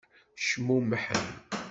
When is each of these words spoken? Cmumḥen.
Cmumḥen. 0.39 1.27